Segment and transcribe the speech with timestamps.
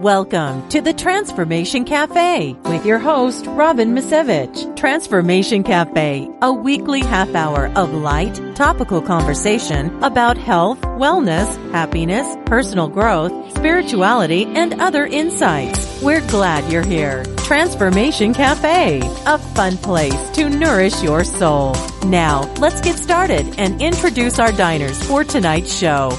[0.00, 4.76] Welcome to the Transformation Cafe with your host, Robin Masiewicz.
[4.76, 12.88] Transformation Cafe, a weekly half hour of light, topical conversation about health, wellness, happiness, personal
[12.88, 16.02] growth, spirituality, and other insights.
[16.02, 17.22] We're glad you're here.
[17.44, 21.76] Transformation Cafe, a fun place to nourish your soul.
[22.06, 26.18] Now, let's get started and introduce our diners for tonight's show.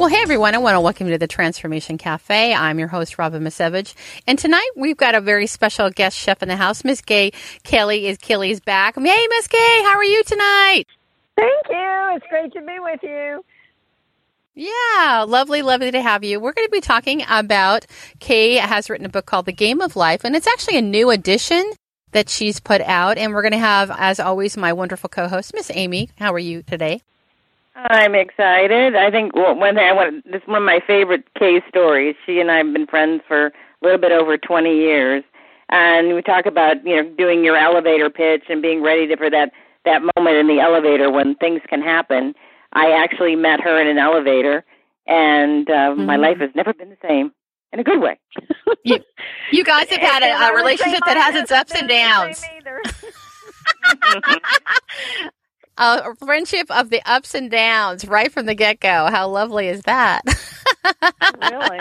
[0.00, 2.54] Well, hey everyone, I want to welcome you to the Transformation Cafe.
[2.54, 3.92] I'm your host, Robin Masiewicz.
[4.26, 6.84] And tonight we've got a very special guest chef in the house.
[6.84, 7.32] Miss Kay
[7.64, 8.94] Gilley is Gilley's back.
[8.94, 10.84] Hey, Miss Kay, how are you tonight?
[11.36, 12.16] Thank you.
[12.16, 13.44] It's great to be with you.
[14.54, 16.40] Yeah, lovely, lovely to have you.
[16.40, 17.84] We're going to be talking about
[18.20, 21.10] Kay has written a book called The Game of Life, and it's actually a new
[21.10, 21.70] edition
[22.12, 23.18] that she's put out.
[23.18, 26.08] And we're going to have, as always, my wonderful co-host, Miss Amy.
[26.16, 27.02] How are you today?
[27.76, 28.96] I'm excited.
[28.96, 32.16] I think well, one thing I want this is one of my favorite case stories.
[32.26, 33.52] She and I have been friends for a
[33.82, 35.24] little bit over 20 years,
[35.68, 39.30] and we talk about you know doing your elevator pitch and being ready to, for
[39.30, 39.52] that
[39.84, 42.34] that moment in the elevator when things can happen.
[42.72, 44.64] I actually met her in an elevator,
[45.06, 46.06] and uh, mm-hmm.
[46.06, 47.32] my life has never been the same
[47.72, 48.18] in a good way.
[48.84, 48.98] you,
[49.52, 52.44] you guys have had a, a relationship that has its ups and downs.
[55.80, 59.08] a friendship of the ups and downs right from the get go.
[59.10, 60.22] How lovely is that?
[61.50, 61.80] really?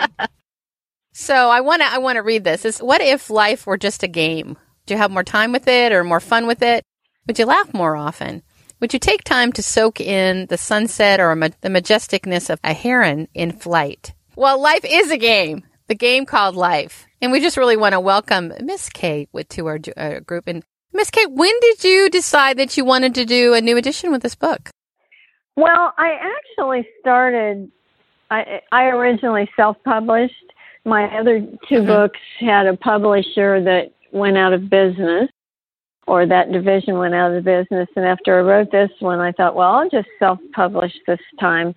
[1.12, 2.66] So I want to I want to read this.
[2.66, 4.58] Is what if life were just a game?
[4.86, 6.84] Do you have more time with it or more fun with it?
[7.28, 8.42] Would you laugh more often?
[8.80, 12.74] Would you take time to soak in the sunset or ma- the majesticness of a
[12.74, 14.14] heron in flight?
[14.38, 17.06] Well, life is a game, the game called life.
[17.22, 20.48] And we just really want to welcome Miss Kay with to our uh, group.
[20.48, 24.12] And Miss Kay, when did you decide that you wanted to do a new edition
[24.12, 24.70] with this book?
[25.56, 27.72] Well, I actually started.
[28.32, 30.34] I I originally self-published.
[30.86, 31.88] My other 2 mm-hmm.
[31.88, 35.30] books had a publisher that went out of business,
[36.08, 37.88] or that division went out of business.
[37.96, 41.76] And after I wrote this one, I thought, well, I'll just self-publish this time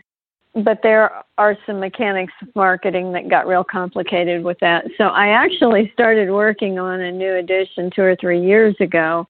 [0.55, 4.85] but there are some mechanics of marketing that got real complicated with that.
[4.99, 9.27] So I actually started working on a new edition two or three years ago,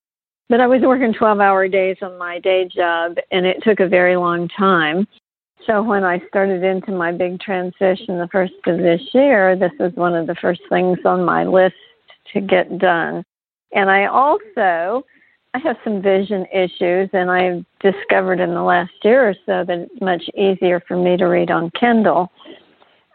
[0.49, 3.89] but I was working 12 hour days on my day job and it took a
[3.89, 5.07] very long time.
[5.67, 9.93] So when I started into my big transition the first of this year, this was
[9.95, 11.77] one of the first things on my list
[12.33, 13.23] to get done.
[13.73, 15.05] And I also
[15.55, 19.79] I have some vision issues, and I've discovered in the last year or so that
[19.91, 22.33] it's much easier for me to read on Kindle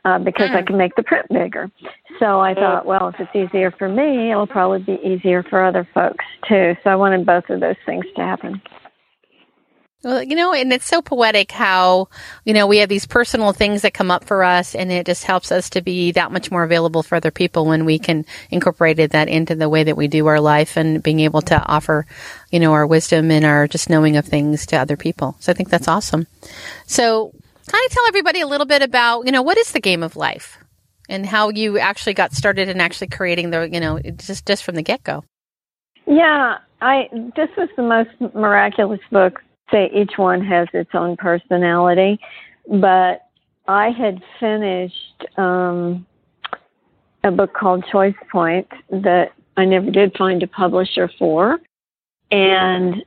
[0.05, 0.55] uh, because mm.
[0.55, 1.69] I can make the print bigger.
[2.19, 5.87] So I thought, well, if it's easier for me, it'll probably be easier for other
[5.93, 6.75] folks too.
[6.83, 8.61] So I wanted both of those things to happen.
[10.03, 12.09] Well, you know, and it's so poetic how,
[12.45, 15.23] you know, we have these personal things that come up for us and it just
[15.23, 18.97] helps us to be that much more available for other people when we can incorporate
[18.97, 22.05] that into the way that we do our life and being able to offer,
[22.51, 25.35] you know, our wisdom and our just knowing of things to other people.
[25.39, 26.27] So I think that's awesome.
[26.85, 27.31] So
[27.67, 30.15] kind of tell everybody a little bit about, you know, what is the game of
[30.15, 30.59] life
[31.09, 34.75] and how you actually got started in actually creating the, you know, just, just from
[34.75, 35.23] the get go.
[36.05, 39.41] Yeah, I, this was the most miraculous book
[39.71, 42.19] say each one has its own personality,
[42.69, 43.27] but
[43.67, 46.05] I had finished um,
[47.23, 51.59] a book called Choice Point that I never did find a publisher for,
[52.31, 53.03] and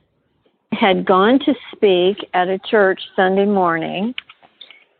[0.71, 4.13] had gone to speak at a church Sunday morning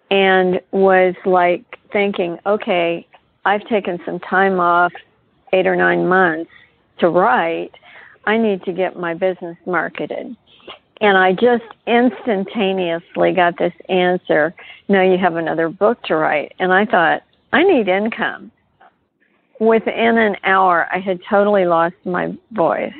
[0.10, 1.64] and was like
[1.94, 3.08] thinking, okay,
[3.46, 4.92] I've taken some time off,
[5.54, 6.52] eight or nine months
[7.00, 7.72] to write.
[8.26, 10.36] I need to get my business marketed.
[11.02, 14.54] And I just instantaneously got this answer
[14.92, 16.54] no, you have another book to write.
[16.60, 17.24] And I thought,
[17.54, 18.52] I need income.
[19.60, 22.94] Within an hour, I had totally lost my voice.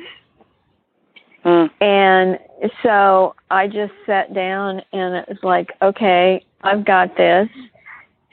[1.44, 1.70] Mm.
[1.82, 2.38] And
[2.82, 7.48] so I just sat down and it was like, okay, I've got this.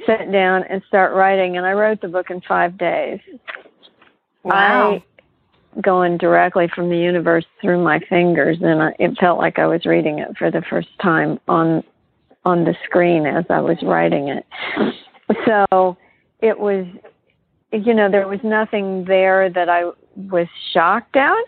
[0.06, 1.58] Sit down and start writing.
[1.58, 3.20] And I wrote the book in five days.
[4.44, 4.94] Wow.
[4.94, 5.04] I
[5.82, 9.86] going directly from the universe through my fingers, and I, it felt like I was
[9.86, 11.84] reading it for the first time on
[12.46, 14.46] on the screen as I was writing it.
[15.46, 15.98] So
[16.40, 16.88] it was,
[17.72, 21.46] you know, there was nothing there that I was shocked at,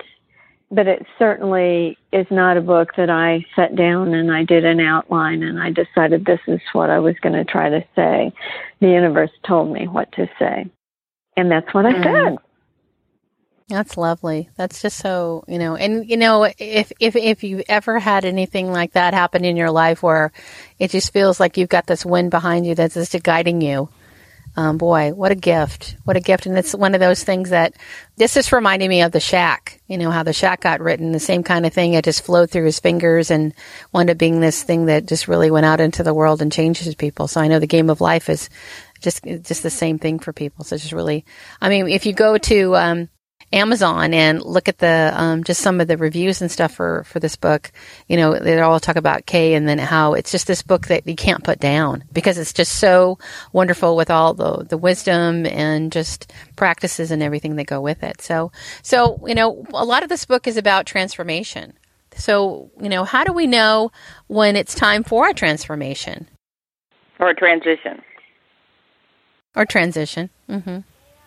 [0.70, 4.80] but it certainly is not a book that I sat down and I did an
[4.80, 8.32] outline and I decided this is what I was going to try to say.
[8.82, 10.70] The universe told me what to say,
[11.38, 12.36] and that's what I mm-hmm.
[12.36, 12.38] said.
[13.72, 14.50] That's lovely.
[14.58, 18.72] That's just so, you know, and you know, if if if you've ever had anything
[18.72, 20.34] like that happen in your life where
[20.78, 23.88] it just feels like you've got this wind behind you that's just guiding you,
[24.58, 25.96] um, boy, what a gift!
[26.04, 26.46] What a gift!
[26.46, 27.74] And it's one of those things that
[28.18, 29.80] this is reminding me of the Shack.
[29.88, 31.94] You know how the Shack got written, the same kind of thing.
[31.94, 33.54] It just flowed through his fingers and
[33.94, 36.94] wound up being this thing that just really went out into the world and changes
[36.96, 37.30] people.
[37.30, 38.50] So I know the game of life is
[39.00, 40.66] just just the same thing for people.
[40.66, 41.24] So it's just really,
[41.62, 43.10] I mean, if you go to um,
[43.54, 47.20] Amazon and look at the um, just some of the reviews and stuff for for
[47.20, 47.72] this book,
[48.08, 51.06] you know, they all talk about Kay and then how it's just this book that
[51.06, 53.18] you can't put down because it's just so
[53.52, 58.22] wonderful with all the the wisdom and just practices and everything that go with it.
[58.22, 58.52] So
[58.84, 61.74] so you know, a lot of this book is about transformation.
[62.16, 63.92] So you know, how do we know
[64.28, 66.28] when it's time for a transformation
[67.20, 68.02] or a transition
[69.56, 70.30] or transition?
[70.50, 70.80] Mm-hmm.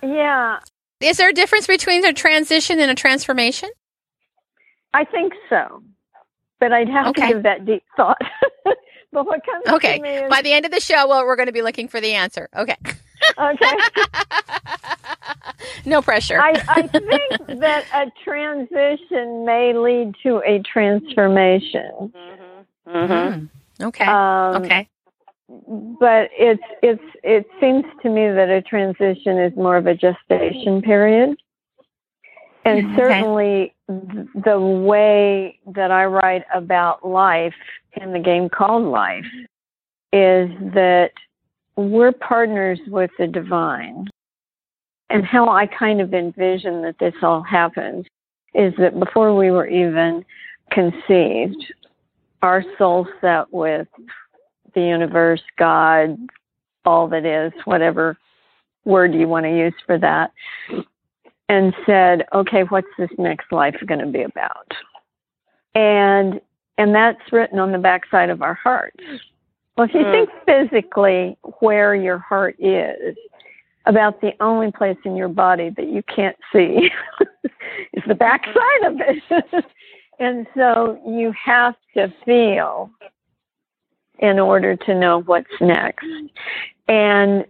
[0.02, 0.60] Yeah,
[1.04, 3.68] is there a difference between a transition and a transformation?
[4.92, 5.82] I think so,
[6.60, 7.28] but I'd have okay.
[7.28, 8.20] to give that deep thought.
[9.12, 9.98] but what comes okay.
[9.98, 11.88] to me is, by the end of the show, well, we're going to be looking
[11.88, 12.48] for the answer.
[12.56, 12.76] Okay.
[13.38, 13.76] Okay.
[15.84, 16.40] no pressure.
[16.40, 22.12] I, I think that a transition may lead to a transformation.
[22.14, 22.90] Mm-hmm.
[22.90, 23.84] Mm-hmm.
[23.84, 24.04] Okay.
[24.04, 24.88] Um, okay
[25.48, 30.80] but it's it's it seems to me that a transition is more of a gestation
[30.80, 31.36] period
[32.64, 32.96] and okay.
[32.96, 37.54] certainly the way that i write about life
[38.00, 39.26] in the game called life
[40.12, 41.10] is that
[41.76, 44.06] we're partners with the divine
[45.10, 48.06] and how i kind of envision that this all happens
[48.54, 50.24] is that before we were even
[50.70, 51.62] conceived
[52.40, 53.88] our soul set with
[54.74, 56.18] the universe, God,
[56.84, 58.16] all that is, whatever
[58.84, 60.30] word you want to use for that,
[61.48, 64.72] and said, okay, what's this next life going to be about?
[65.74, 66.40] And
[66.76, 69.04] and that's written on the backside of our hearts.
[69.76, 70.12] Well, if you mm.
[70.12, 73.16] think physically where your heart is,
[73.86, 76.90] about the only place in your body that you can't see
[77.92, 79.64] is the backside of it.
[80.18, 82.90] and so you have to feel
[84.18, 86.06] in order to know what's next.
[86.88, 87.44] And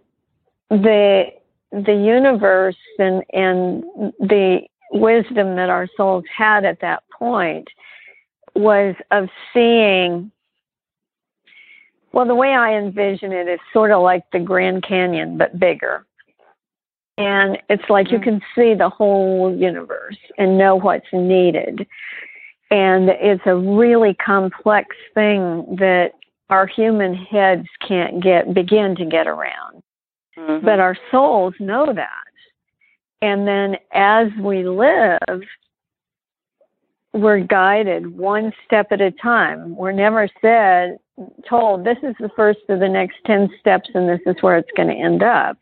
[0.71, 1.27] the
[1.71, 3.83] the universe and and
[4.21, 4.61] the
[4.93, 7.69] wisdom that our souls had at that point
[8.55, 10.31] was of seeing
[12.13, 16.07] well the way I envision it is sort of like the Grand Canyon but bigger.
[17.17, 18.41] And it's like you mm-hmm.
[18.41, 21.87] can see the whole universe and know what's needed.
[22.71, 26.13] And it's a really complex thing that
[26.55, 29.83] our human heads can't get begin to get around.
[30.39, 30.65] Mm-hmm.
[30.65, 32.09] But our souls know that.
[33.21, 35.41] And then as we live,
[37.13, 39.77] we're guided one step at a time.
[39.77, 40.99] We're never said,
[41.49, 44.71] told, this is the first of the next 10 steps and this is where it's
[44.77, 45.57] going to end up.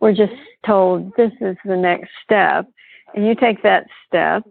[0.00, 0.32] We're just
[0.66, 2.66] told, this is the next step.
[3.14, 4.42] And you take that step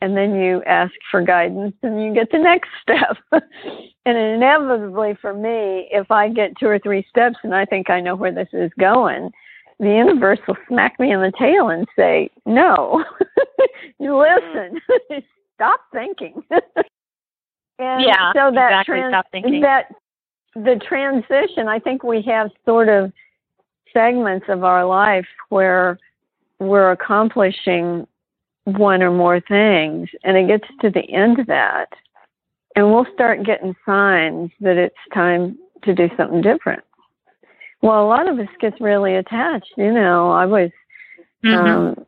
[0.00, 3.16] and then you ask for guidance and you get the next step.
[3.32, 8.00] and inevitably for me, if I get two or three steps and I think I
[8.00, 9.30] know where this is going,
[9.80, 13.04] the universe will smack me in the tail and say, No,
[13.98, 14.74] you mm-hmm.
[14.74, 15.22] listen,
[15.54, 16.42] stop thinking.
[16.50, 18.96] and yeah, so that exactly.
[18.96, 19.60] trans- stop thinking.
[19.60, 19.92] that
[20.54, 23.12] the transition, I think we have sort of
[23.92, 25.98] segments of our life where
[26.58, 28.06] we're accomplishing
[28.76, 31.88] one or more things and it gets to the end of that
[32.76, 36.82] and we'll start getting signs that it's time to do something different.
[37.82, 40.30] Well a lot of us gets really attached you know.
[40.30, 40.70] I was
[41.44, 41.54] mm-hmm.
[41.54, 42.06] um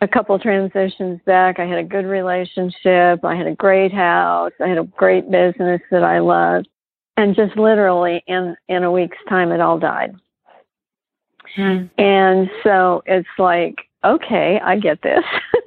[0.00, 1.58] a couple transitions back.
[1.58, 3.24] I had a good relationship.
[3.24, 4.52] I had a great house.
[4.62, 6.68] I had a great business that i loved.
[7.16, 10.14] And just literally in in a week's time it all died.
[11.56, 12.00] Mm-hmm.
[12.00, 15.24] and so it's like okay i get this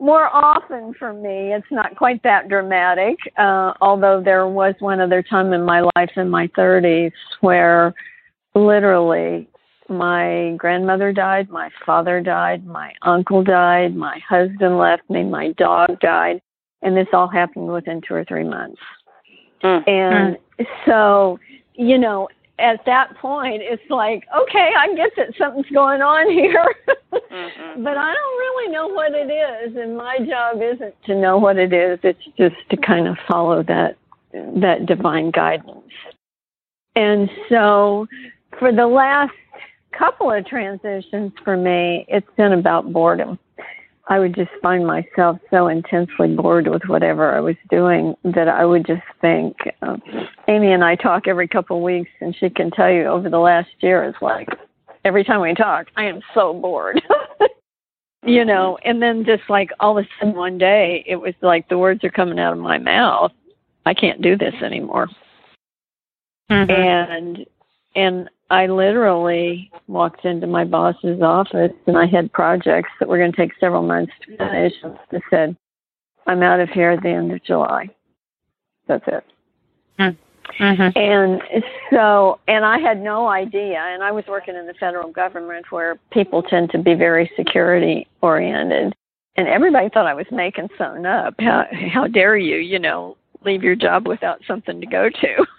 [0.00, 3.16] more often for me, it's not quite that dramatic.
[3.36, 7.94] Uh, although there was one other time in my life in my 30s where
[8.54, 9.48] literally
[9.88, 15.98] my grandmother died, my father died, my uncle died, my husband left me, my dog
[16.00, 16.40] died,
[16.82, 18.80] and this all happened within two or three months.
[19.64, 19.88] Mm.
[19.88, 20.66] And mm.
[20.86, 21.38] so,
[21.74, 22.28] you know,
[22.58, 26.74] at that point, it's like, okay, I get that something's going on here,
[27.12, 27.82] mm-hmm.
[27.82, 31.58] but I don't really know what it is, and my job isn't to know what
[31.58, 31.98] it is.
[32.02, 33.96] It's just to kind of follow that
[34.32, 35.90] that divine guidance.
[36.94, 38.06] And so,
[38.58, 39.32] for the last
[39.92, 43.38] couple of transitions for me, it's been about boredom.
[44.08, 48.64] I would just find myself so intensely bored with whatever I was doing that I
[48.64, 49.56] would just think.
[49.82, 49.96] Uh,
[50.48, 53.38] Amy and I talk every couple of weeks, and she can tell you over the
[53.38, 54.48] last year is like
[55.04, 57.02] every time we talk, I am so bored.
[58.24, 61.68] you know, and then just like all of a sudden one day, it was like
[61.68, 63.32] the words are coming out of my mouth.
[63.84, 65.08] I can't do this anymore.
[66.50, 66.70] Mm-hmm.
[66.70, 67.46] And
[67.94, 73.32] and I literally walked into my boss's office and I had projects that were going
[73.32, 74.72] to take several months to finish.
[74.84, 75.56] I said,
[76.26, 77.88] I'm out of here at the end of July.
[78.86, 79.24] That's it.
[80.58, 80.98] Mm-hmm.
[80.98, 81.42] And
[81.90, 83.80] so, and I had no idea.
[83.80, 88.08] And I was working in the federal government where people tend to be very security
[88.22, 88.94] oriented.
[89.36, 91.34] And everybody thought I was making something up.
[91.38, 95.46] How, how dare you, you know, leave your job without something to go to?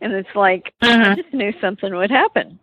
[0.00, 1.12] and it's like, mm-hmm.
[1.12, 2.58] I just knew something would happen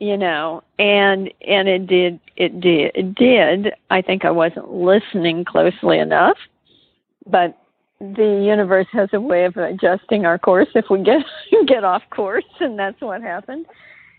[0.00, 0.62] you know?
[0.78, 3.72] And and it did it did it did.
[3.90, 6.36] I think i wasn't listening closely enough
[7.26, 7.58] but
[8.00, 11.24] the universe has a way of adjusting our course if we get
[11.66, 13.66] get off course and that's what happened.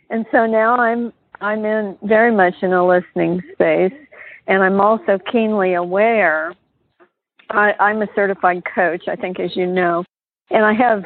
[0.09, 3.93] And so now i'm i'm in very much in a listening space
[4.47, 6.53] and i'm also keenly aware.
[7.51, 10.03] I, i'm a certified coach i think as you know.
[10.49, 11.05] And i have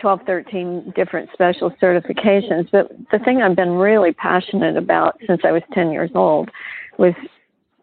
[0.00, 5.52] 12 13 different special certifications but the thing i've been really passionate about since i
[5.52, 6.50] was 10 years old
[6.98, 7.14] was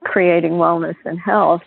[0.03, 1.61] creating wellness and health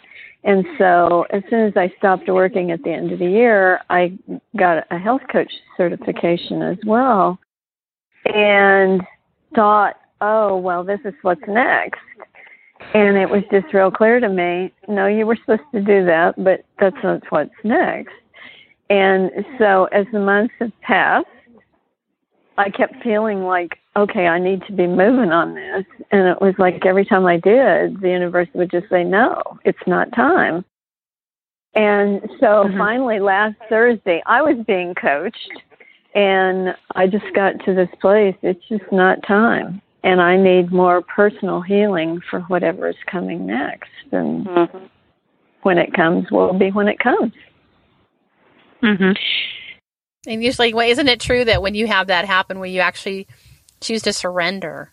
[0.47, 4.17] and so as soon as I stopped working at the end of the year, I
[4.57, 7.37] got a health coach certification as well
[8.26, 9.03] and
[9.57, 11.99] thought, oh, well, this is what's next.
[12.95, 16.35] And it was just real clear to me no, you were supposed to do that,
[16.38, 18.15] but that's not what's next.
[18.88, 21.26] And so as the months have passed,
[22.59, 25.85] I kept feeling like, okay, I need to be moving on this.
[26.11, 29.78] And it was like every time I did, the universe would just say, no, it's
[29.87, 30.64] not time.
[31.75, 32.78] And so mm-hmm.
[32.78, 35.52] finally, last Thursday, I was being coached,
[36.14, 38.35] and I just got to this place.
[38.43, 39.83] It's just not time.
[40.02, 43.90] And I need more personal healing for whatever is coming next.
[44.12, 44.87] And mm-hmm.
[45.62, 47.33] when it comes, will be when it comes.
[48.87, 50.31] Mm-hmm.
[50.31, 53.26] And usually, well, isn't it true that when you have that happen, where you actually
[53.81, 54.93] choose to surrender?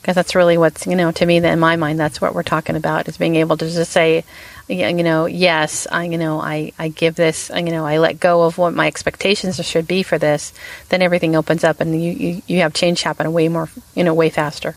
[0.00, 2.76] Because that's really what's, you know, to me, in my mind, that's what we're talking
[2.76, 4.24] about is being able to just say,
[4.68, 8.42] you know, yes, I, you know, I, I give this, you know, I let go
[8.42, 10.52] of what my expectations should be for this.
[10.88, 14.14] Then everything opens up, and you, you, you have change happen way more, you know,
[14.14, 14.74] way faster.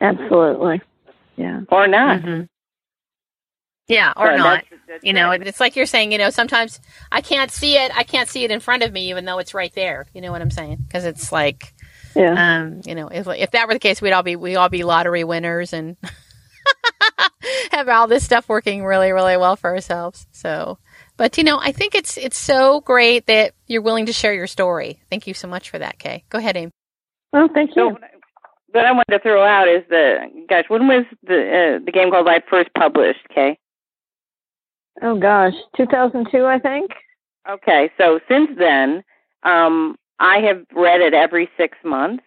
[0.00, 0.82] Absolutely,
[1.36, 2.20] yeah, or not.
[2.20, 2.42] Mm-hmm.
[3.88, 4.64] Yeah, or so not.
[4.68, 5.46] That's, that's you know, right.
[5.46, 6.80] it's like you're saying, you know, sometimes
[7.12, 7.96] I can't see it.
[7.96, 10.06] I can't see it in front of me, even though it's right there.
[10.12, 10.78] You know what I'm saying?
[10.86, 11.72] Because it's like,
[12.16, 12.62] yeah.
[12.62, 14.82] um, you know, if if that were the case, we'd all be we all be
[14.82, 15.96] lottery winners and
[17.70, 20.26] have all this stuff working really, really well for ourselves.
[20.32, 20.78] So,
[21.16, 24.48] but you know, I think it's it's so great that you're willing to share your
[24.48, 25.00] story.
[25.10, 26.24] Thank you so much for that, Kay.
[26.28, 26.70] Go ahead, Aim.
[27.32, 27.90] Well, thank you.
[27.92, 28.06] So,
[28.72, 30.16] what I wanted to throw out is the
[30.48, 33.58] gosh, when was the uh, the game called Life first published, Kay?
[35.02, 36.92] Oh gosh, 2002, I think.
[37.48, 39.04] Okay, so since then,
[39.42, 42.24] um, I have read it every six months,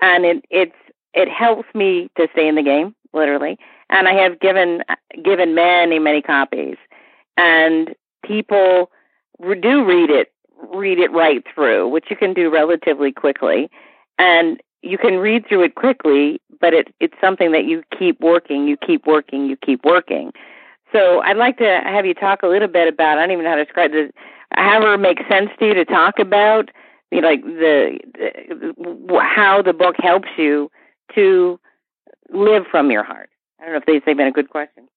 [0.00, 0.76] and it it's
[1.12, 3.58] it helps me to stay in the game, literally.
[3.90, 4.82] And I have given
[5.22, 6.76] given many many copies,
[7.36, 7.94] and
[8.24, 8.90] people
[9.40, 10.32] do read it
[10.72, 13.70] read it right through, which you can do relatively quickly,
[14.18, 18.66] and you can read through it quickly, but it it's something that you keep working,
[18.66, 20.32] you keep working, you keep working.
[20.92, 23.18] So I'd like to have you talk a little bit about.
[23.18, 24.10] I don't even know how to describe this.
[24.52, 26.70] However, it makes sense to you to talk about,
[27.10, 30.70] you know, like the, the how the book helps you
[31.14, 31.58] to
[32.32, 33.30] live from your heart.
[33.60, 34.88] I don't know if these have been a good question.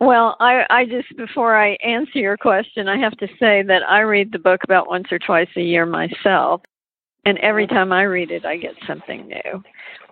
[0.00, 4.00] Well, I, I just before I answer your question, I have to say that I
[4.00, 6.62] read the book about once or twice a year myself,
[7.24, 7.74] and every mm-hmm.
[7.74, 9.62] time I read it, I get something new,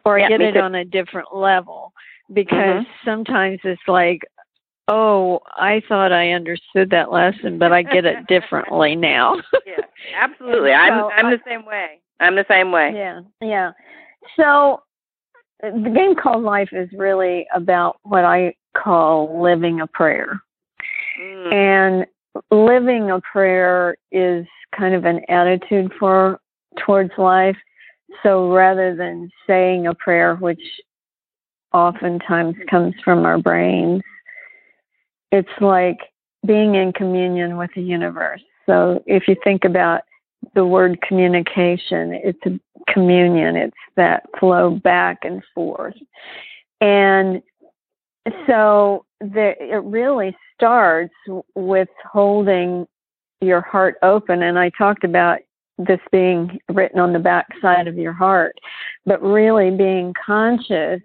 [0.04, 1.92] or I yeah, get it on a different level
[2.32, 3.08] because mm-hmm.
[3.08, 4.20] sometimes it's like,
[4.88, 9.36] oh, I thought I understood that lesson, but I get it differently now.
[9.66, 9.84] yeah,
[10.20, 10.72] absolutely.
[10.72, 12.00] I'm so I'm the same way.
[12.20, 12.92] I'm the same way.
[12.94, 13.72] Yeah, yeah.
[14.36, 14.82] So
[15.62, 20.40] the game called life is really about what I call living a prayer.
[21.20, 21.52] Mm.
[21.52, 22.06] And
[22.50, 26.38] living a prayer is kind of an attitude for
[26.84, 27.56] towards life.
[28.22, 30.60] So rather than saying a prayer, which
[31.76, 34.02] oftentimes comes from our brains.
[35.30, 35.98] It's like
[36.46, 38.40] being in communion with the universe.
[38.64, 40.02] So if you think about
[40.54, 42.58] the word communication, it's a
[42.90, 45.96] communion, it's that flow back and forth.
[46.80, 47.42] And
[48.46, 51.14] so the, it really starts
[51.54, 52.86] with holding
[53.42, 54.42] your heart open.
[54.42, 55.40] And I talked about
[55.78, 58.56] this being written on the back side of your heart,
[59.04, 61.02] but really being conscious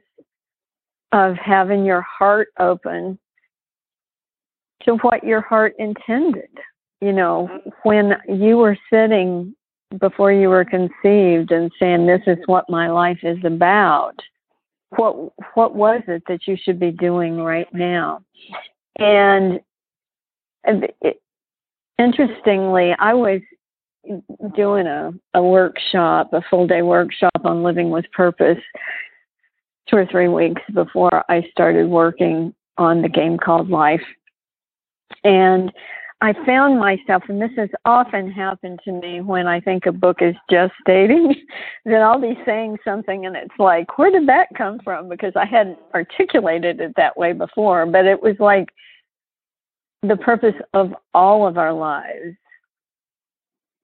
[1.11, 3.17] of having your heart open
[4.83, 6.49] to what your heart intended.
[7.01, 7.49] You know,
[7.83, 9.55] when you were sitting
[9.99, 14.15] before you were conceived and saying, This is what my life is about,
[14.97, 18.23] what what was it that you should be doing right now?
[18.99, 19.59] And
[20.65, 21.21] it,
[21.97, 23.41] interestingly, I was
[24.55, 28.61] doing a, a workshop, a full day workshop on living with purpose
[29.91, 34.01] two or three weeks before I started working on the game called life.
[35.23, 35.71] And
[36.21, 40.21] I found myself, and this has often happened to me when I think a book
[40.21, 41.35] is just gestating,
[41.85, 45.09] that I'll be saying something and it's like, where did that come from?
[45.09, 48.69] Because I hadn't articulated it that way before, but it was like
[50.03, 52.35] the purpose of all of our lives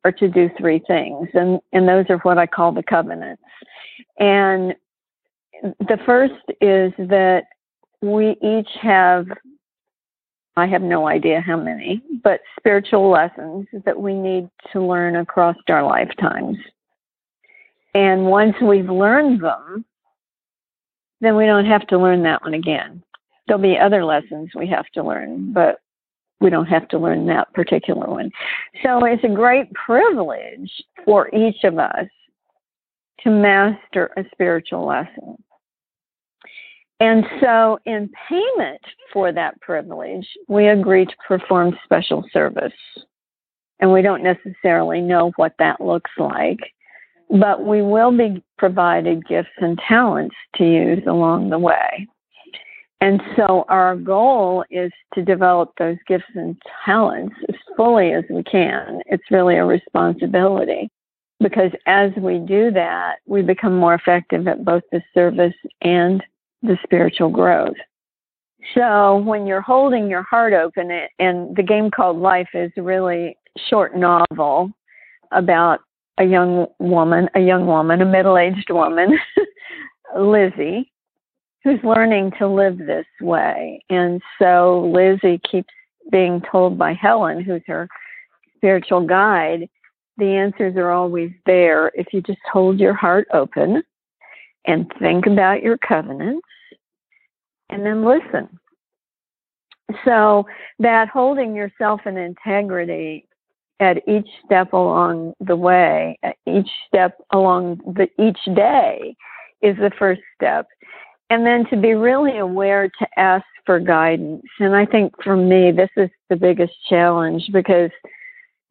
[0.03, 3.41] are to do three things, and, and those are what I call the covenants.
[4.19, 4.75] And
[5.61, 7.43] the first is that
[8.01, 9.27] we each have
[10.57, 15.55] I have no idea how many, but spiritual lessons that we need to learn across
[15.69, 16.57] our lifetimes.
[17.93, 19.85] And once we've learned them,
[21.21, 23.03] then we don't have to learn that one again.
[23.47, 25.77] There'll be other lessons we have to learn, but
[26.39, 28.31] we don't have to learn that particular one.
[28.83, 30.71] So it's a great privilege
[31.05, 32.07] for each of us
[33.21, 35.37] to master a spiritual lesson.
[36.99, 38.81] And so, in payment
[39.13, 42.73] for that privilege, we agree to perform special service.
[43.79, 46.57] And we don't necessarily know what that looks like,
[47.29, 52.07] but we will be provided gifts and talents to use along the way.
[52.99, 58.41] And so, our goal is to develop those gifts and talents as fully as we
[58.41, 59.01] can.
[59.05, 60.89] It's really a responsibility
[61.39, 66.23] because as we do that, we become more effective at both the service and
[66.67, 67.75] the spiritual growth.
[68.75, 73.37] So when you're holding your heart open, and the game called Life is really
[73.69, 74.71] short novel
[75.31, 75.79] about
[76.17, 79.17] a young woman, a young woman, a middle-aged woman,
[80.17, 80.91] Lizzie,
[81.63, 83.81] who's learning to live this way.
[83.89, 85.73] And so Lizzie keeps
[86.11, 87.87] being told by Helen, who's her
[88.55, 89.69] spiritual guide,
[90.17, 93.83] the answers are always there if you just hold your heart open
[94.65, 96.47] and think about your covenants
[97.69, 98.59] and then listen.
[100.05, 100.45] So
[100.79, 103.25] that holding yourself in integrity
[103.79, 109.15] at each step along the way, at each step along the each day
[109.61, 110.67] is the first step.
[111.29, 114.43] And then to be really aware to ask for guidance.
[114.59, 117.91] And I think for me, this is the biggest challenge because,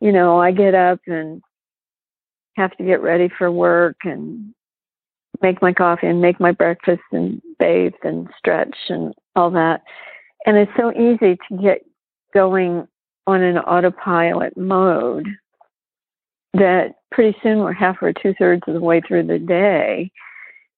[0.01, 1.43] you know, I get up and
[2.57, 4.55] have to get ready for work and
[5.43, 9.83] make my coffee and make my breakfast and bathe and stretch and all that.
[10.47, 11.85] And it's so easy to get
[12.35, 12.87] going
[13.27, 15.27] on an autopilot mode
[16.55, 20.11] that pretty soon we're half or two thirds of the way through the day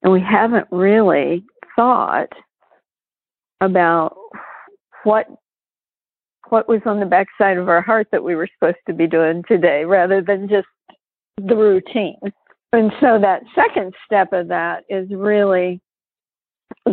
[0.03, 1.44] and we haven't really
[1.77, 2.33] thought
[3.61, 4.16] about
[5.05, 5.27] what
[6.49, 9.42] what was on the backside of our heart that we were supposed to be doing
[9.47, 10.66] today rather than just
[11.37, 12.18] the routine.
[12.72, 15.81] And so that second step of that is really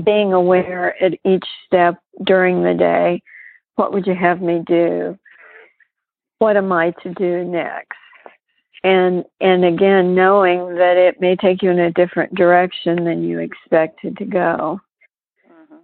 [0.04, 3.22] being aware at each step during the day
[3.76, 5.18] what would you have me do?
[6.40, 7.98] What am I to do next?
[8.84, 13.40] And and again knowing that it may take you in a different direction than you
[13.40, 14.80] expected to go.
[15.50, 15.76] Mm-hmm.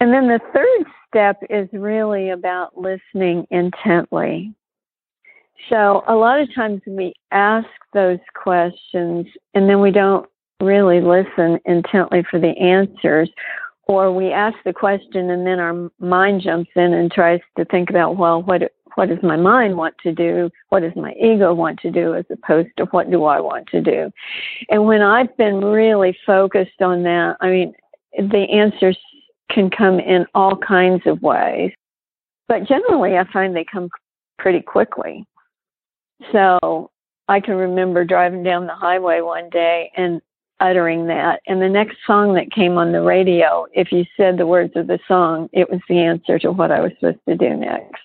[0.00, 4.54] And then the third step is really about listening intently.
[5.68, 10.28] So a lot of times we ask those questions and then we don't
[10.60, 13.30] really listen intently for the answers.
[13.88, 17.90] Or we ask the question and then our mind jumps in and tries to think
[17.90, 20.50] about well what what does my mind want to do?
[20.68, 23.80] What does my ego want to do as opposed to what do i want to
[23.80, 24.10] do?
[24.70, 27.72] And when i've been really focused on that i mean
[28.16, 28.98] the answers
[29.50, 31.72] can come in all kinds of ways.
[32.48, 33.88] But generally i find they come
[34.38, 35.26] pretty quickly
[36.30, 36.90] so
[37.28, 40.20] I can remember driving down the highway one day and
[40.60, 41.40] uttering that.
[41.46, 44.86] And the next song that came on the radio, if you said the words of
[44.86, 48.00] the song, it was the answer to what I was supposed to do next.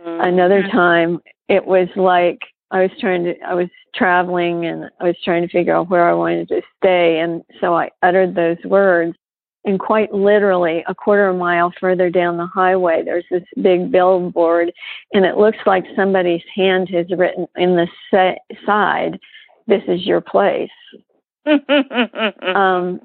[0.00, 0.20] Mm-hmm.
[0.20, 2.38] Another time, it was like
[2.70, 6.08] I was trying to, I was traveling and I was trying to figure out where
[6.08, 7.18] I wanted to stay.
[7.18, 9.16] And so I uttered those words.
[9.64, 13.90] And quite literally a quarter of a mile further down the highway there's this big
[13.90, 14.72] billboard
[15.12, 19.18] and it looks like somebody's hand has written in the sa- side
[19.66, 20.70] this is your place
[22.54, 23.00] um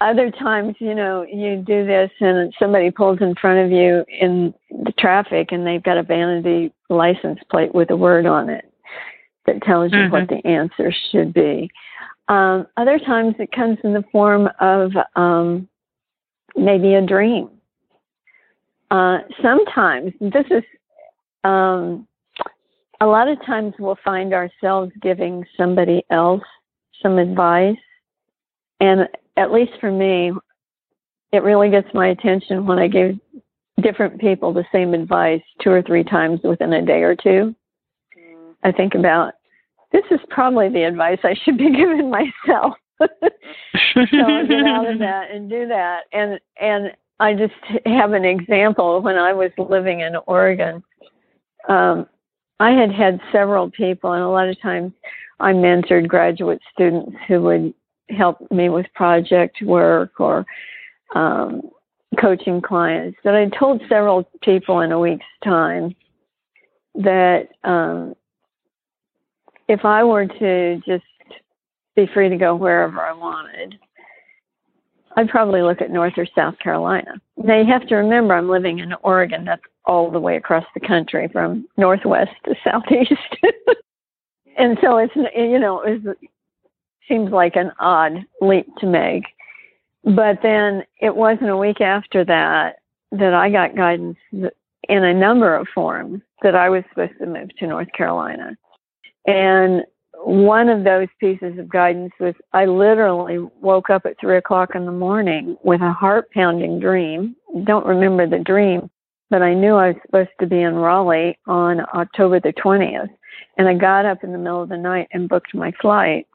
[0.00, 4.52] other times you know you do this and somebody pulls in front of you in
[4.70, 8.70] the traffic and they've got a vanity license plate with a word on it
[9.46, 10.12] that tells you mm-hmm.
[10.12, 11.70] what the answer should be
[12.28, 15.68] um, other times it comes in the form of um,
[16.56, 17.50] maybe a dream.
[18.90, 20.62] Uh, sometimes this is
[21.44, 22.06] um,
[23.00, 26.42] a lot of times we'll find ourselves giving somebody else
[27.02, 27.76] some advice,
[28.80, 30.32] and at least for me,
[31.32, 33.18] it really gets my attention when I give
[33.82, 37.54] different people the same advice two or three times within a day or two.
[38.18, 38.54] Mm.
[38.62, 39.34] I think about
[39.92, 42.74] this is probably the advice I should be giving myself.
[43.00, 43.08] So
[44.00, 46.04] I get out of that and do that.
[46.12, 47.54] And and I just
[47.86, 49.00] have an example.
[49.00, 50.82] When I was living in Oregon,
[51.68, 52.06] um,
[52.60, 54.92] I had had several people, and a lot of times
[55.40, 57.74] I mentored graduate students who would
[58.10, 60.46] help me with project work or
[61.14, 61.62] um,
[62.20, 63.18] coaching clients.
[63.22, 65.94] But I told several people in a week's time
[66.94, 68.14] that um,
[69.68, 71.04] if I were to just
[71.96, 73.78] be free to go wherever I wanted,
[75.16, 77.14] I'd probably look at North or South Carolina.
[77.38, 79.46] Now you have to remember I'm living in Oregon.
[79.46, 83.12] That's all the way across the country from northwest to southeast.
[84.58, 86.16] and so it's you know it was,
[87.08, 89.24] seems like an odd leap to make.
[90.04, 92.76] But then it wasn't a week after that
[93.12, 97.56] that I got guidance in a number of forms that I was supposed to move
[97.58, 98.56] to North Carolina.
[99.26, 99.84] And
[100.26, 104.84] one of those pieces of guidance was I literally woke up at three o'clock in
[104.84, 107.36] the morning with a heart pounding dream.
[107.62, 108.90] Don't remember the dream,
[109.30, 113.08] but I knew I was supposed to be in Raleigh on October the 20th.
[113.56, 116.26] And I got up in the middle of the night and booked my flight.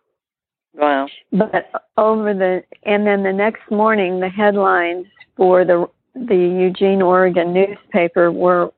[0.73, 1.09] Wow.
[1.33, 7.51] But over the, and then the next morning, the headlines for the, the Eugene, Oregon
[7.51, 8.71] newspaper were,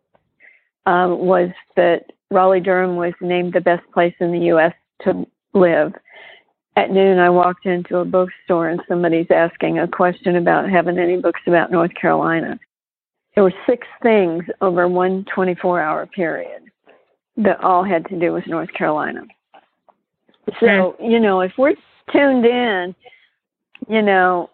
[0.88, 4.74] uh, was that Raleigh Durham was named the best place in the U.S.
[5.04, 5.94] to live.
[6.76, 11.18] At noon, I walked into a bookstore and somebody's asking a question about having any
[11.18, 12.60] books about North Carolina.
[13.36, 16.64] There were six things over one 24 hour period
[17.38, 19.22] that all had to do with North Carolina.
[20.60, 21.06] So, hmm.
[21.12, 21.76] you know, if we're
[22.12, 22.96] tuned in,
[23.88, 24.50] you know,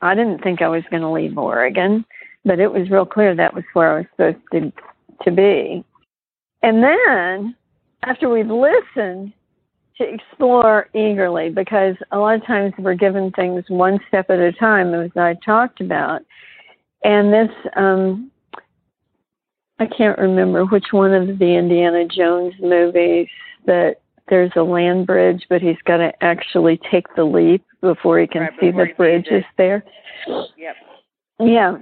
[0.00, 2.04] I didn't think I was going to leave Oregon,
[2.44, 4.72] but it was real clear that was where I was supposed to,
[5.24, 5.84] to be.
[6.62, 7.56] And then
[8.02, 9.32] after we've listened
[9.98, 14.52] to explore eagerly, because a lot of times we're given things one step at a
[14.52, 16.22] time, as I talked about.
[17.04, 18.30] And this, um,
[19.78, 23.28] I can't remember which one of the Indiana Jones movies
[23.66, 23.96] that
[24.28, 28.42] there's a land bridge, but he's got to actually take the leap before he can
[28.42, 29.84] right, see the bridge is there.
[30.26, 30.76] Yep.
[31.40, 31.76] Yeah.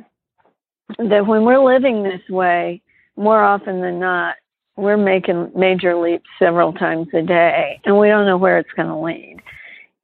[0.98, 2.82] That when we're living this way,
[3.16, 4.34] more often than not,
[4.76, 8.88] we're making major leaps several times a day and we don't know where it's going
[8.88, 9.36] to lead.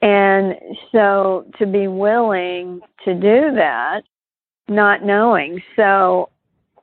[0.01, 0.55] And
[0.93, 4.03] so to be willing to do that,
[4.69, 5.61] not knowing.
[5.75, 6.31] So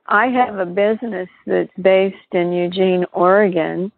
[0.06, 3.90] I have a business that's based in Eugene, Oregon.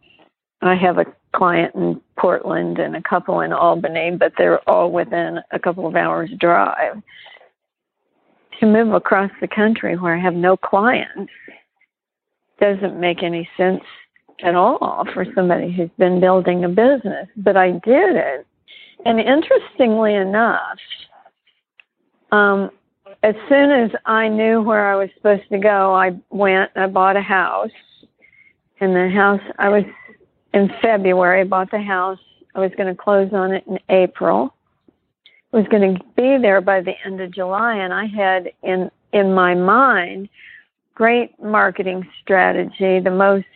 [0.62, 5.40] I have a client in Portland and a couple in Albany, but they're all within
[5.52, 7.02] a couple of hours drive.
[8.60, 11.30] To move across the country where I have no clients
[12.58, 13.82] doesn't make any sense
[14.42, 18.46] at all for somebody who's been building a business, but I did it.
[19.04, 20.78] And interestingly enough,
[22.32, 22.70] um,
[23.22, 27.16] as soon as I knew where I was supposed to go, I went I bought
[27.16, 27.70] a house.
[28.80, 29.84] And the house, I was
[30.54, 32.18] in February, I bought the house.
[32.54, 34.54] I was going to close on it in April.
[35.52, 38.90] I was going to be there by the end of July, and I had in
[39.12, 40.28] in my mind
[40.98, 42.98] great marketing strategy.
[42.98, 43.46] The most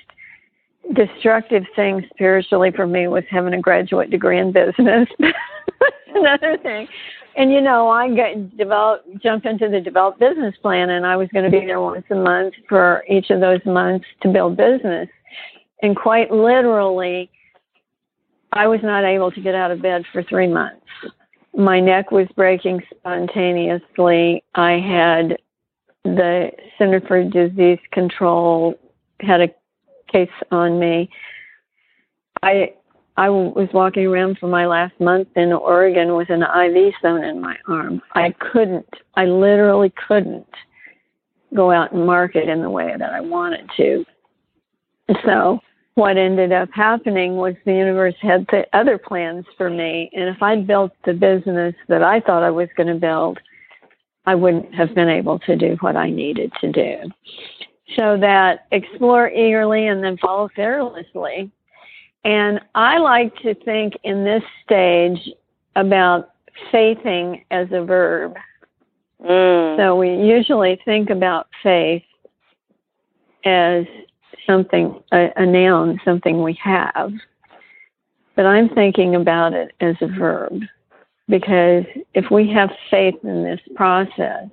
[0.94, 5.08] destructive thing spiritually for me was having a graduate degree in business.
[6.14, 6.86] another thing.
[7.36, 11.28] And you know, I got develop jumped into the developed business plan and I was
[11.32, 15.08] going to be there once a month for each of those months to build business.
[15.82, 17.28] And quite literally
[18.52, 20.86] I was not able to get out of bed for 3 months.
[21.56, 24.44] My neck was breaking spontaneously.
[24.54, 25.38] I had
[26.04, 28.74] the Center for Disease Control
[29.20, 29.48] had a
[30.10, 31.08] case on me.
[32.42, 32.74] I
[33.16, 37.40] I was walking around for my last month in Oregon with an IV sewn in
[37.40, 38.00] my arm.
[38.14, 40.48] I couldn't, I literally couldn't
[41.54, 44.04] go out and market in the way that I wanted to.
[45.26, 45.60] So
[45.94, 50.10] what ended up happening was the universe had the other plans for me.
[50.14, 53.38] And if I'd built the business that I thought I was going to build,
[54.26, 56.96] I wouldn't have been able to do what I needed to do.
[57.96, 61.50] So that explore eagerly and then follow fearlessly
[62.24, 65.18] and I like to think in this stage
[65.74, 66.30] about
[66.70, 68.36] faithing as a verb.
[69.24, 69.76] Mm.
[69.76, 72.04] So we usually think about faith
[73.44, 73.86] as
[74.46, 77.12] something, a, a noun, something we have.
[78.36, 80.62] But I'm thinking about it as a verb
[81.32, 84.48] because if we have faith in this process,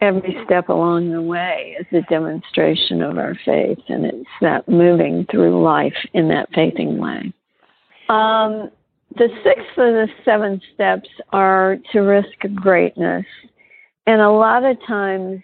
[0.00, 5.26] every step along the way is a demonstration of our faith, and it's that moving
[5.32, 7.32] through life in that faithing way.
[8.08, 8.70] Um,
[9.16, 13.26] the sixth of the seven steps are to risk greatness.
[14.06, 15.42] And a lot of times,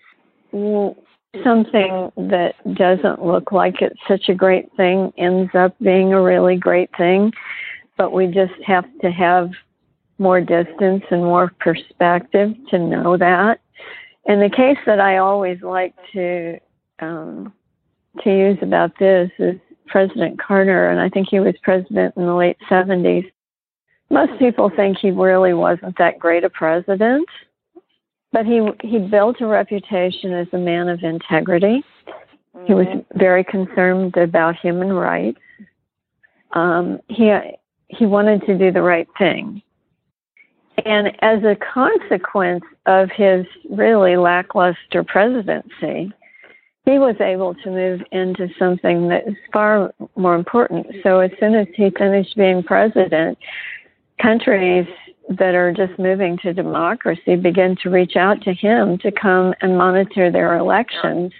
[1.42, 6.56] something that doesn't look like it's such a great thing ends up being a really
[6.56, 7.32] great thing,
[7.96, 9.50] but we just have to have
[10.18, 13.60] more distance and more perspective to know that.
[14.26, 16.58] And the case that I always like to
[17.00, 17.52] um,
[18.22, 19.54] to use about this is
[19.86, 23.30] President Carter, and I think he was president in the late 70s.
[24.10, 27.28] Most people think he really wasn't that great a president,
[28.32, 31.82] but he he built a reputation as a man of integrity.
[32.54, 32.66] Mm-hmm.
[32.66, 33.18] He was mm-hmm.
[33.18, 35.40] very concerned about human rights.
[36.52, 37.32] Um, he
[37.88, 39.62] he wanted to do the right thing.
[40.84, 46.12] And as a consequence of his really lackluster presidency,
[46.84, 50.86] he was able to move into something that is far more important.
[51.02, 53.36] So as soon as he finished being president,
[54.22, 54.86] countries
[55.28, 59.76] that are just moving to democracy begin to reach out to him to come and
[59.76, 61.32] monitor their elections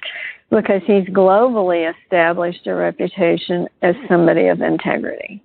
[0.51, 5.42] because he's globally established a reputation as somebody of integrity.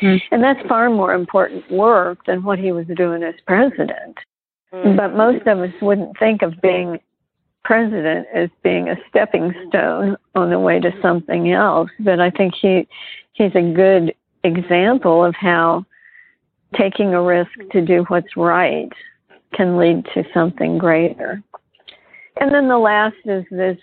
[0.00, 0.34] Mm-hmm.
[0.34, 4.18] And that's far more important work than what he was doing as president.
[4.72, 4.96] Mm-hmm.
[4.96, 6.98] But most of us wouldn't think of being
[7.64, 11.90] president as being a stepping stone on the way to something else.
[12.00, 12.88] But I think he
[13.32, 15.84] he's a good example of how
[16.76, 18.90] taking a risk to do what's right
[19.54, 21.42] can lead to something greater.
[22.40, 23.78] And then the last is this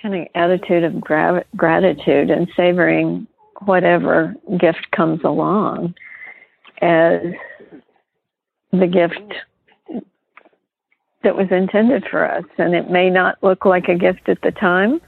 [0.00, 3.26] kind of attitude of gra- gratitude and savoring
[3.64, 5.94] whatever gift comes along
[6.80, 7.20] as
[8.72, 9.34] the gift
[11.22, 12.44] that was intended for us.
[12.58, 15.00] And it may not look like a gift at the time,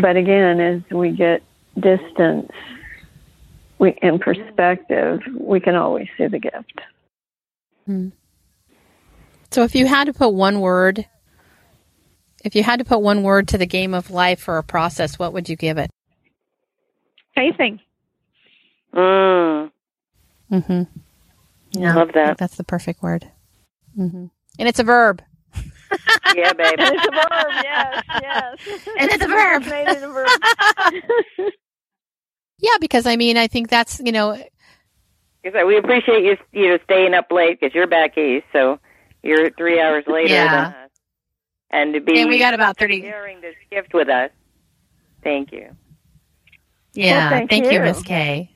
[0.00, 1.42] but again, as we get
[1.78, 2.50] distance
[3.82, 6.80] we, in perspective, we can always see the gift.
[7.84, 8.10] Hmm.
[9.50, 11.04] So, if you had to put one word,
[12.44, 15.18] if you had to put one word to the game of life or a process,
[15.18, 15.90] what would you give it?
[17.34, 17.80] Faithing.
[18.94, 19.70] Mm.
[20.50, 20.82] Mm-hmm.
[21.72, 22.36] Yeah, love that.
[22.38, 23.30] That's the perfect word.
[23.98, 24.26] Mm-hmm.
[24.58, 25.22] And it's a verb.
[26.34, 26.76] yeah, baby.
[26.78, 27.52] it's a verb.
[27.62, 28.88] Yes, yes.
[28.98, 29.64] And it's a verb.
[29.64, 30.28] made it a verb.
[32.58, 34.42] yeah, because I mean, I think that's you know.
[35.42, 38.78] Because we appreciate you, you know, staying up late because you're back east, so
[39.22, 40.64] you're three hours later yeah.
[40.64, 40.90] than us.
[41.70, 44.30] And to be and we got about thirty sharing this gift with us.
[45.22, 45.74] Thank you.
[46.94, 48.50] Yeah, well, thank, thank, you, you Miss Kay.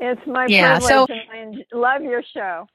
[0.00, 2.66] It's my yeah, privilege, so, and I love your show.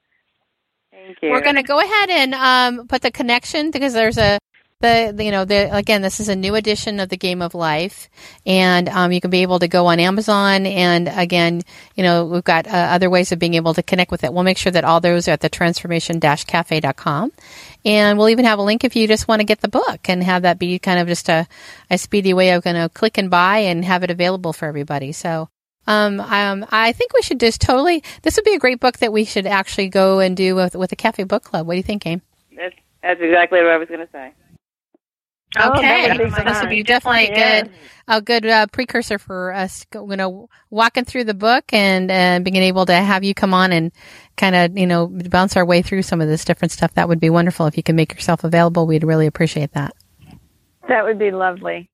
[0.92, 1.32] Thank you.
[1.32, 4.40] We're going to go ahead and um, put the connection because there's a
[4.82, 8.10] the, you know the again this is a new edition of the game of life
[8.46, 11.62] and um, you can be able to go on amazon and again
[11.96, 14.44] you know we've got uh, other ways of being able to connect with it we'll
[14.44, 17.32] make sure that all those are at the transformation-cafe.com
[17.86, 20.24] and we'll even have a link if you just want to get the book and
[20.24, 21.48] have that be kind of just a,
[21.90, 25.12] a speedy way of going to click and buy and have it available for everybody
[25.12, 25.50] so
[25.88, 28.04] um, um, I think we should just totally.
[28.24, 30.92] This would be a great book that we should actually go and do with with
[30.92, 31.68] a cafe book club.
[31.68, 32.24] What do you think, Aim?
[32.58, 34.34] That's that's exactly what I was going to say.
[35.58, 37.62] Okay, oh, so this would be definitely yeah.
[37.62, 37.72] good,
[38.08, 42.58] a good uh, precursor for us, you know, walking through the book and uh, being
[42.58, 43.92] able to have you come on and
[44.38, 46.94] kind of, you know, bounce our way through some of this different stuff.
[46.96, 48.86] That would be wonderful if you can make yourself available.
[48.86, 49.96] We'd really appreciate that.
[50.88, 51.90] That would be lovely.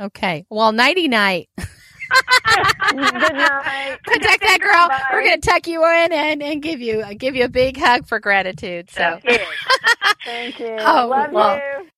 [0.00, 1.48] Okay, well, nighty night.
[2.90, 3.98] Good night.
[4.02, 4.88] Protect that girl.
[4.88, 5.02] Bye.
[5.12, 8.18] We're gonna tuck you in and, and give you give you a big hug for
[8.18, 8.90] gratitude.
[8.90, 9.20] So
[10.24, 10.76] thank you.
[10.80, 11.88] Oh, love well, you.